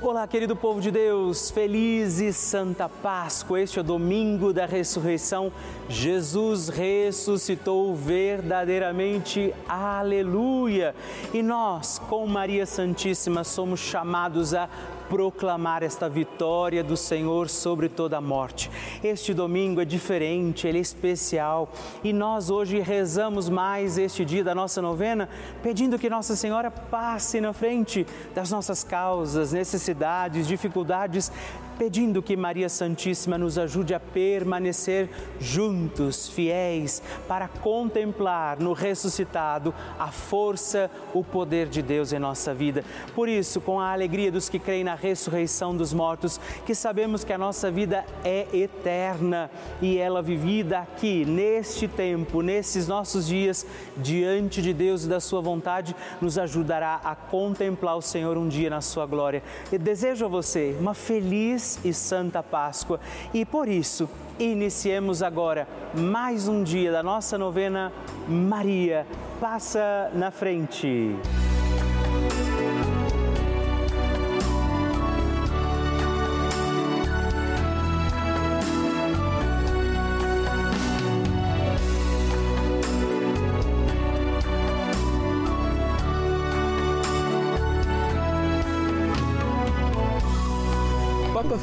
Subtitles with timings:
[0.00, 3.60] Olá, querido povo de Deus, feliz e santa Páscoa.
[3.60, 5.52] Este é o domingo da ressurreição.
[5.88, 9.52] Jesus ressuscitou verdadeiramente.
[9.68, 10.94] Aleluia!
[11.34, 14.68] E nós, com Maria Santíssima, somos chamados a
[15.08, 18.70] proclamar esta vitória do Senhor sobre toda a morte.
[19.02, 21.72] Este domingo é diferente, ele é especial
[22.04, 25.28] e nós hoje rezamos mais este dia da nossa novena,
[25.62, 31.32] pedindo que Nossa Senhora passe na frente das nossas causas, necessidades, dificuldades
[31.78, 40.08] pedindo que Maria Santíssima nos ajude a permanecer juntos, fiéis, para contemplar no ressuscitado a
[40.08, 42.84] força, o poder de Deus em nossa vida.
[43.14, 47.32] Por isso, com a alegria dos que creem na ressurreição dos mortos, que sabemos que
[47.32, 49.48] a nossa vida é eterna
[49.80, 53.64] e ela vivida aqui, neste tempo, nesses nossos dias,
[53.96, 58.68] diante de Deus e da Sua vontade, nos ajudará a contemplar o Senhor um dia
[58.68, 59.42] na Sua glória.
[59.70, 63.00] E desejo a você uma feliz e Santa Páscoa.
[63.34, 67.92] E por isso, iniciemos agora mais um dia da nossa novena
[68.28, 69.06] Maria
[69.40, 71.16] Passa na Frente.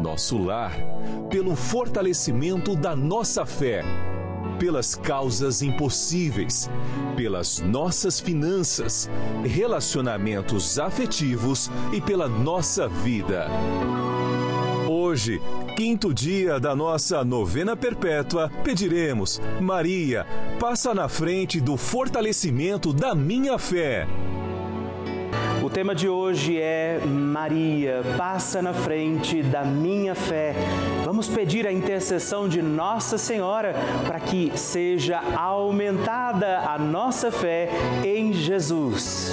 [0.00, 0.72] nosso lar,
[1.28, 3.84] pelo fortalecimento da nossa fé,
[4.58, 6.68] pelas causas impossíveis,
[7.16, 9.08] pelas nossas finanças,
[9.44, 13.46] relacionamentos afetivos e pela nossa vida.
[14.88, 15.40] Hoje,
[15.76, 20.26] quinto dia da nossa novena perpétua, pediremos: Maria,
[20.58, 24.06] passa na frente do fortalecimento da minha fé.
[25.70, 30.52] O tema de hoje é Maria, passa na frente da minha fé.
[31.04, 37.68] Vamos pedir a intercessão de Nossa Senhora para que seja aumentada a nossa fé
[38.04, 39.32] em Jesus.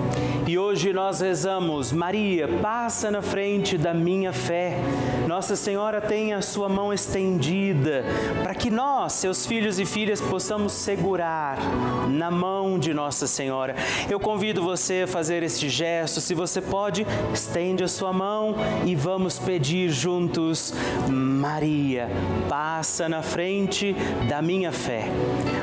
[0.47, 4.75] E hoje nós rezamos, Maria, passa na frente da minha fé.
[5.27, 8.03] Nossa Senhora tem a sua mão estendida
[8.41, 11.57] para que nós, seus filhos e filhas, possamos segurar
[12.09, 13.75] na mão de Nossa Senhora.
[14.09, 16.19] Eu convido você a fazer este gesto.
[16.19, 20.73] Se você pode, estende a sua mão e vamos pedir juntos,
[21.07, 22.09] Maria,
[22.49, 23.95] passa na frente
[24.27, 25.05] da minha fé.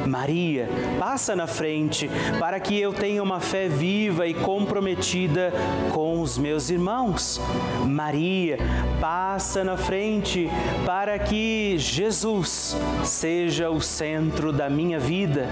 [0.09, 0.69] Maria,
[0.99, 2.11] passa na frente
[2.41, 5.53] para que eu tenha uma fé viva e comprometida
[5.93, 7.41] com os meus irmãos.
[7.87, 8.59] Maria,
[9.01, 10.49] passa na frente
[10.87, 15.47] para que Jesus seja o centro da minha vida.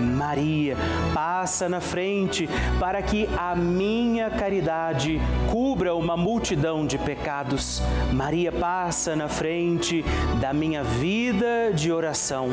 [0.00, 0.76] Maria,
[1.12, 2.48] passa na frente
[2.78, 5.20] para que a minha caridade
[5.50, 7.82] cubra uma multidão de pecados.
[8.12, 10.04] Maria, passa na frente
[10.40, 12.48] da minha vida de oração.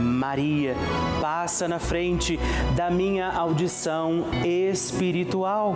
[0.00, 0.71] Maria,
[1.20, 2.38] passa na frente
[2.76, 5.74] da minha audição espiritual.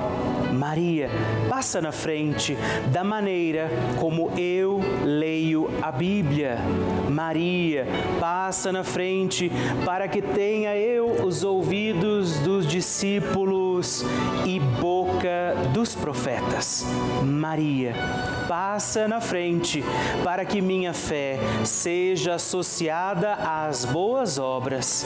[0.52, 1.08] Maria,
[1.48, 2.56] passa na frente
[2.92, 6.58] da maneira como eu leio a Bíblia.
[7.08, 7.86] Maria,
[8.20, 9.50] passa na frente
[9.84, 13.55] para que tenha eu os ouvidos dos discípulos
[14.44, 16.86] e boca dos profetas.
[17.22, 17.94] Maria,
[18.48, 19.84] passa na frente
[20.24, 25.04] para que minha fé seja associada às boas obras.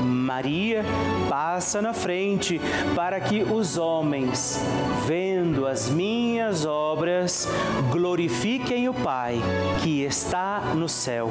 [0.00, 0.84] Maria,
[1.28, 2.60] passa na frente
[2.94, 4.60] para que os homens,
[5.06, 7.48] vendo as minhas obras,
[7.90, 9.40] glorifiquem o Pai
[9.82, 11.30] que está no céu.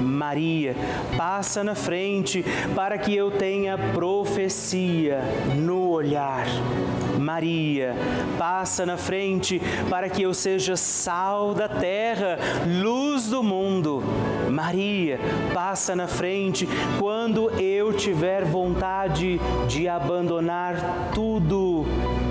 [0.00, 0.74] Maria,
[1.16, 2.44] passa na frente
[2.74, 5.20] para que eu tenha profecia
[5.56, 6.21] no olhar.
[7.18, 7.94] Maria,
[8.38, 14.02] passa na frente para que eu seja sal da terra, luz do mundo.
[14.50, 15.18] Maria,
[15.54, 21.86] passa na frente quando eu tiver vontade de abandonar tudo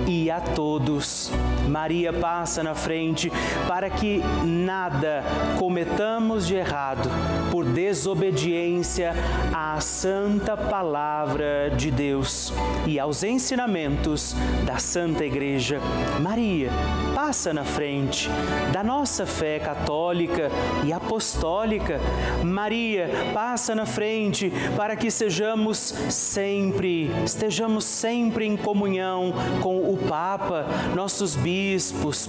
[0.06, 1.30] e a todos.
[1.68, 3.32] Maria passa na frente
[3.68, 5.22] para que nada
[5.58, 7.08] cometamos de errado
[7.50, 9.14] por desobediência
[9.52, 12.52] à santa palavra de Deus
[12.86, 15.80] e aos ensinamentos da Santa Igreja.
[16.20, 16.70] Maria
[17.14, 18.28] passa na frente
[18.72, 20.50] da nossa fé católica
[20.84, 22.00] e apostólica.
[22.44, 29.32] Maria passa na frente para que sejamos sempre, estejamos sempre em comunhão
[29.62, 31.52] com o Papa, nossos bispos,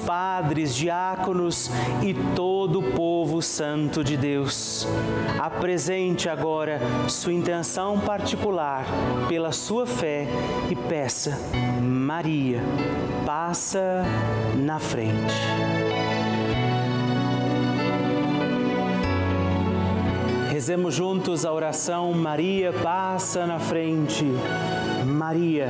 [0.05, 1.69] padres, diáconos
[2.01, 4.87] e todo o povo santo de Deus.
[5.39, 8.85] Apresente agora sua intenção particular
[9.27, 10.27] pela sua fé
[10.69, 11.37] e peça,
[11.81, 12.61] Maria,
[13.25, 14.03] passa
[14.55, 15.33] na frente.
[20.51, 24.25] Rezemos juntos a oração Maria passa na frente.
[25.05, 25.69] Maria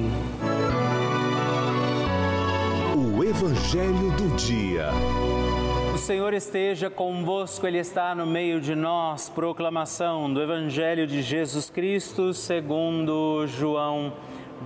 [3.51, 4.91] Evangelho do Dia.
[5.93, 9.27] O Senhor esteja convosco, Ele está no meio de nós.
[9.27, 14.13] Proclamação do Evangelho de Jesus Cristo segundo João.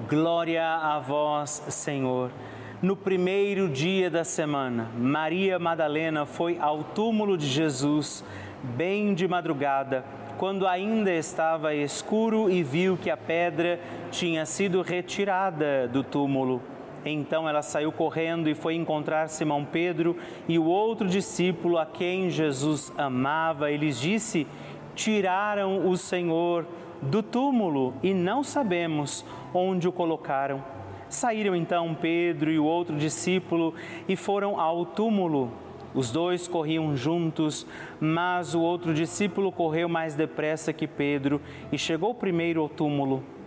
[0.07, 2.29] Glória a vós, Senhor.
[2.79, 8.23] No primeiro dia da semana, Maria Madalena foi ao túmulo de Jesus,
[8.61, 10.05] bem de madrugada,
[10.37, 13.79] quando ainda estava escuro e viu que a pedra
[14.11, 16.74] tinha sido retirada do túmulo.
[17.05, 22.31] Então ela saiu correndo e foi encontrar Simão Pedro e o outro discípulo a quem
[22.31, 24.47] Jesus amava e lhes disse:
[24.95, 26.65] Tiraram o Senhor
[27.03, 30.63] do túmulo e não sabemos onde o colocaram.
[31.07, 33.75] Saíram então Pedro e o outro discípulo
[34.07, 35.51] e foram ao túmulo.
[35.93, 37.65] Os dois corriam juntos,
[38.01, 41.39] mas o outro discípulo correu mais depressa que Pedro
[41.71, 43.34] e chegou primeiro ao túmulo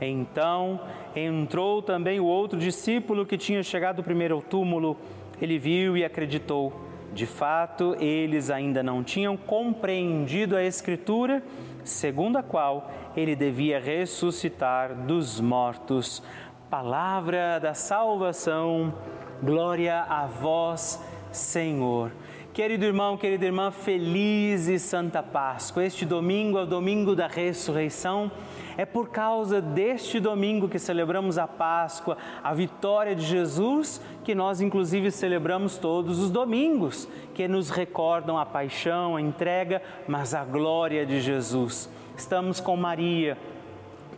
[0.00, 0.80] Então
[1.14, 4.96] entrou também o outro discípulo que tinha chegado primeiro ao túmulo.
[5.40, 6.88] Ele viu e acreditou.
[7.12, 11.42] De fato, eles ainda não tinham compreendido a Escritura,
[11.82, 16.22] segundo a qual ele devia ressuscitar dos mortos.
[16.70, 18.94] Palavra da salvação,
[19.42, 21.02] glória a vós,
[21.32, 22.12] Senhor.
[22.52, 25.84] Querido irmão, querida irmã, feliz e santa Páscoa.
[25.84, 28.28] Este domingo é o domingo da ressurreição.
[28.76, 34.60] É por causa deste domingo que celebramos a Páscoa, a vitória de Jesus, que nós
[34.60, 41.06] inclusive celebramos todos os domingos, que nos recordam a paixão, a entrega, mas a glória
[41.06, 41.88] de Jesus.
[42.16, 43.38] Estamos com Maria,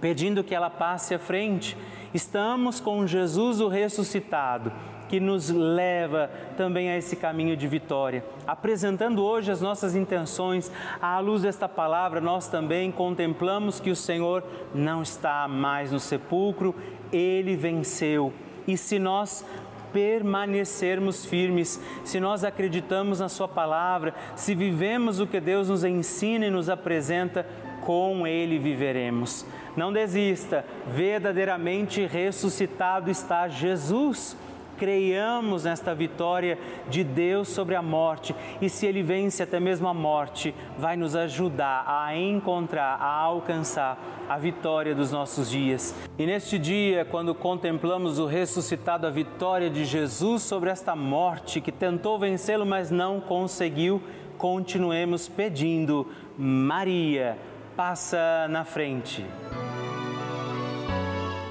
[0.00, 1.76] pedindo que ela passe à frente.
[2.14, 4.72] Estamos com Jesus o ressuscitado
[5.12, 8.24] que nos leva também a esse caminho de vitória.
[8.46, 14.42] Apresentando hoje as nossas intenções, à luz desta palavra, nós também contemplamos que o Senhor
[14.74, 16.74] não está mais no sepulcro,
[17.12, 18.32] ele venceu.
[18.66, 19.44] E se nós
[19.92, 26.46] permanecermos firmes, se nós acreditamos na Sua palavra, se vivemos o que Deus nos ensina
[26.46, 27.46] e nos apresenta,
[27.82, 29.44] com Ele viveremos.
[29.76, 34.38] Não desista, verdadeiramente ressuscitado está Jesus
[34.82, 36.58] creiamos nesta vitória
[36.90, 41.14] de Deus sobre a morte e se Ele vence até mesmo a morte, vai nos
[41.14, 43.96] ajudar a encontrar, a alcançar
[44.28, 45.94] a vitória dos nossos dias.
[46.18, 51.70] E neste dia, quando contemplamos o ressuscitado, a vitória de Jesus sobre esta morte que
[51.70, 54.02] tentou vencê-lo, mas não conseguiu,
[54.36, 57.38] continuemos pedindo: Maria,
[57.76, 59.24] passa na frente.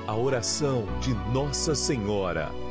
[0.06, 2.71] A oração de Nossa Senhora.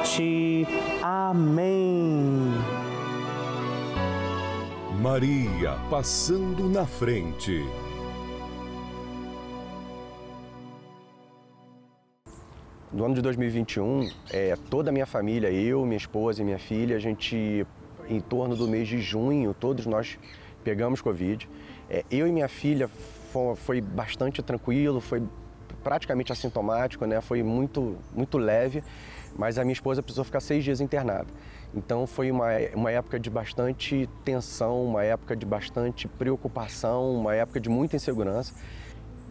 [0.00, 0.66] morte.
[1.02, 2.52] Amém.
[5.00, 7.64] Maria passando na frente.
[12.92, 16.96] No ano de 2021, é, toda a minha família, eu, minha esposa e minha filha,
[16.96, 17.66] a gente,
[18.08, 20.18] em torno do mês de junho, todos nós
[20.64, 21.48] pegamos Covid.
[21.88, 22.88] É, eu e minha filha
[23.32, 25.22] foi, foi, bastante tranquilo, foi
[25.84, 27.20] praticamente assintomático, né?
[27.20, 28.82] foi muito, muito leve,
[29.36, 31.26] mas a minha esposa precisou ficar seis dias internada.
[31.74, 37.60] Então foi uma, uma época de bastante tensão, uma época de bastante preocupação, uma época
[37.60, 38.54] de muita insegurança.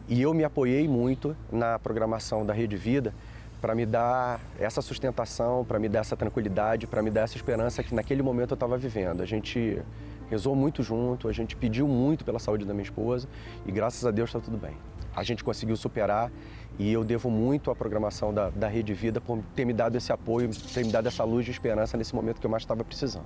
[0.08, 3.14] E eu me apoiei muito na programação da Rede Vida
[3.62, 7.84] para me dar essa sustentação, para me dar essa tranquilidade, para me dar essa esperança
[7.84, 9.22] que naquele momento eu estava vivendo.
[9.22, 9.82] A gente
[10.30, 13.28] rezou muito junto, a gente pediu muito pela saúde da minha esposa
[13.66, 14.78] e graças a Deus está tudo bem.
[15.16, 16.32] A gente conseguiu superar
[16.80, 20.14] e eu devo muito à programação da, da Rede Vida por ter me dado esse
[20.14, 23.26] apoio, ter me dado essa luz de esperança nesse momento que eu mais estava precisando.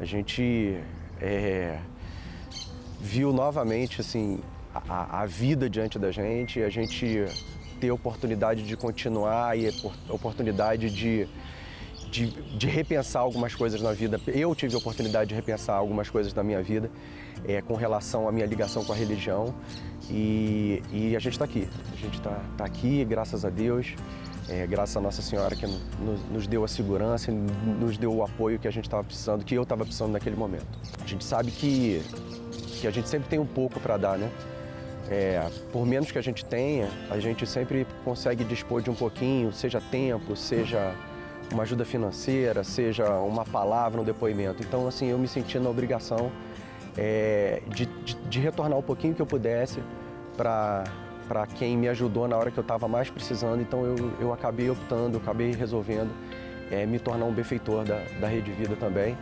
[0.00, 0.76] A gente
[1.20, 1.78] é,
[3.00, 4.40] viu novamente assim
[4.74, 7.26] a, a, vida diante da gente, a gente
[7.80, 9.70] ter oportunidade de continuar e
[10.08, 11.28] oportunidade de,
[12.14, 14.20] de, de, repensar algumas coisas na vida.
[14.28, 16.88] Eu tive a oportunidade de repensar algumas coisas na minha vida
[17.44, 19.52] é, com relação à minha ligação com a religião
[20.08, 21.68] e, e a gente está aqui.
[21.92, 23.94] A gente está tá aqui, graças a Deus.
[24.48, 28.58] É, graças a Nossa Senhora que nos, nos deu a segurança, nos deu o apoio
[28.58, 30.66] que a gente estava precisando, que eu estava precisando naquele momento.
[31.02, 32.02] A gente sabe que,
[32.78, 34.30] que a gente sempre tem um pouco para dar, né?
[35.08, 39.52] É, por menos que a gente tenha, a gente sempre consegue dispor de um pouquinho,
[39.52, 40.94] seja tempo, seja
[41.52, 44.62] uma ajuda financeira, seja uma palavra, um depoimento.
[44.62, 46.30] Então, assim, eu me senti na obrigação
[46.96, 49.82] é, de, de, de, retornar o pouquinho que eu pudesse
[50.36, 53.60] para quem me ajudou na hora que eu estava mais precisando.
[53.60, 56.10] Então, eu, eu acabei optando, acabei resolvendo
[56.70, 59.16] é, me tornar um benfeitor da, da Rede Vida também,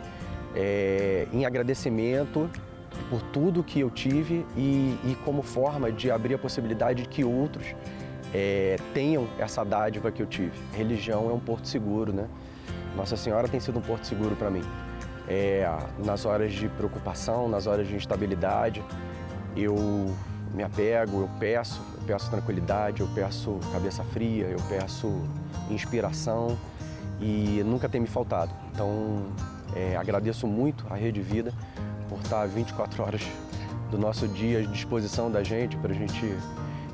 [0.55, 2.49] é, em agradecimento
[3.09, 7.25] por tudo que eu tive e, e como forma de abrir a possibilidade de que
[7.25, 7.75] outros
[8.33, 10.53] é, tenham essa dádiva que eu tive.
[10.73, 12.27] Religião é um porto seguro, né?
[12.97, 14.63] Nossa Senhora tem sido um porto seguro para mim.
[15.29, 15.67] É,
[15.99, 18.83] nas horas de preocupação, nas horas de instabilidade,
[19.57, 19.77] eu
[20.53, 25.23] me apego, eu peço, eu peço tranquilidade, eu peço cabeça fria, eu peço
[25.71, 26.59] inspiração
[27.21, 28.53] e nunca tem me faltado.
[28.73, 29.23] Então,
[29.75, 31.53] é, agradeço muito a Rede Vida
[32.09, 33.23] por estar 24 horas
[33.91, 36.35] do nosso dia à disposição da gente, para a gente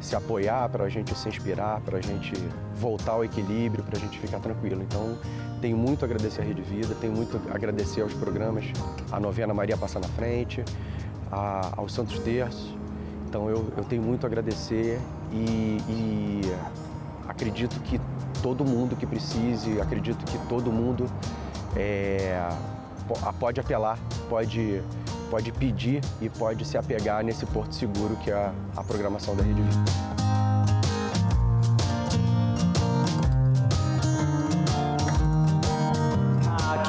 [0.00, 2.32] se apoiar, para a gente se inspirar, para a gente
[2.74, 4.82] voltar ao equilíbrio, para a gente ficar tranquilo.
[4.82, 5.18] Então,
[5.60, 8.66] tenho muito a agradecer a Rede Vida, tenho muito a agradecer aos programas,
[9.10, 10.64] a novena Maria Passa na Frente,
[11.32, 12.74] a, aos Santos Terços.
[13.28, 14.98] Então, eu, eu tenho muito a agradecer
[15.32, 16.40] e, e
[17.28, 18.00] acredito que
[18.42, 21.06] todo mundo que precise, acredito que todo mundo
[21.76, 22.48] é,
[23.38, 24.82] pode apelar, pode
[25.30, 29.60] pode pedir e pode se apegar nesse porto seguro que é a, programação da Rede
[29.60, 30.17] Vida.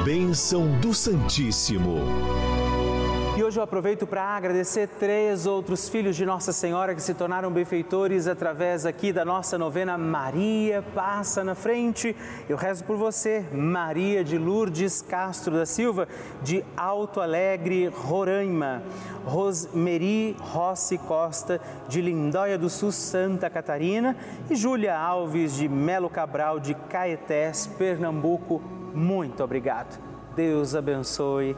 [0.03, 1.99] Bênção do Santíssimo.
[3.49, 8.27] Hoje eu aproveito para agradecer três outros filhos de Nossa Senhora que se tornaram benfeitores
[8.27, 12.15] através aqui da nossa novena Maria Passa na Frente.
[12.47, 16.07] Eu rezo por você, Maria de Lourdes Castro da Silva,
[16.43, 18.83] de Alto Alegre, Roraima.
[19.25, 24.15] Rosmeri Rossi Costa, de Lindóia do Sul, Santa Catarina.
[24.47, 28.61] E Júlia Alves, de Melo Cabral, de Caetés, Pernambuco.
[28.93, 29.99] Muito obrigado.
[30.35, 31.57] Deus abençoe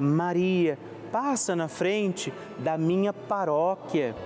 [0.00, 0.78] Maria,
[1.12, 4.16] passa na frente da minha paróquia.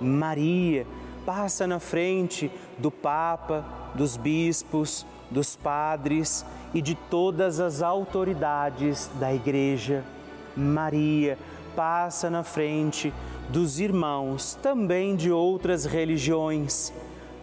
[0.00, 0.86] Maria,
[1.26, 9.34] passa na frente do Papa, dos bispos, dos padres e de todas as autoridades da
[9.34, 10.04] Igreja.
[10.56, 11.36] Maria
[11.74, 13.12] passa na frente
[13.48, 16.92] dos irmãos, também de outras religiões.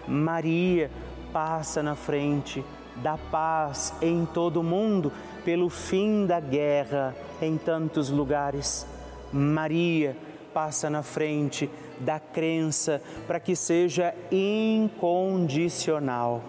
[0.07, 0.89] Maria
[1.33, 2.63] passa na frente
[2.97, 5.12] da paz em todo o mundo,
[5.43, 8.88] pelo fim da guerra em tantos lugares.
[9.31, 10.17] Maria
[10.53, 16.41] passa na frente da crença para que seja incondicional.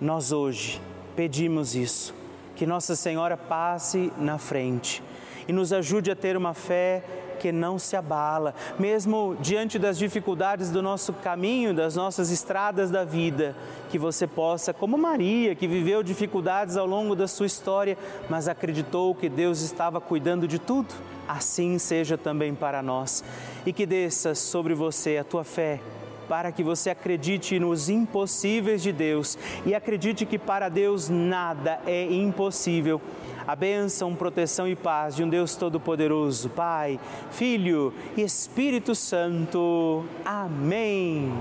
[0.00, 0.80] Nós hoje
[1.14, 2.14] pedimos isso,
[2.56, 5.02] que Nossa Senhora passe na frente
[5.46, 7.04] e nos ajude a ter uma fé
[7.42, 13.04] que não se abala, mesmo diante das dificuldades do nosso caminho, das nossas estradas da
[13.04, 13.56] vida,
[13.90, 17.98] que você possa, como Maria, que viveu dificuldades ao longo da sua história,
[18.30, 20.94] mas acreditou que Deus estava cuidando de tudo,
[21.26, 23.24] assim seja também para nós.
[23.66, 25.80] E que desça sobre você a tua fé
[26.28, 32.04] para que você acredite nos impossíveis de Deus e acredite que para Deus nada é
[32.04, 33.00] impossível.
[33.46, 37.00] A bênção, proteção e paz de um Deus Todo-Poderoso, Pai,
[37.32, 40.04] Filho e Espírito Santo.
[40.24, 41.32] Amém.